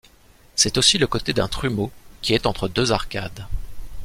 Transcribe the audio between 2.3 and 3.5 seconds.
est entre deux arcades.